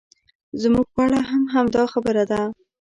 [0.61, 2.41] زموږ په اړه هم همدا خبره ده.